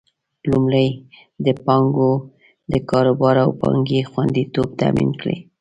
لومړی: 0.49 0.87
د 1.45 1.47
پانګوالو 1.65 2.25
د 2.71 2.73
کاروبار 2.89 3.35
او 3.45 3.49
پانګې 3.61 4.01
خوندیتوب 4.11 4.67
تامین 4.79 5.09
کړي. 5.21 5.37